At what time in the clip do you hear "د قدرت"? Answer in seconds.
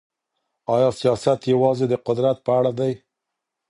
1.89-2.37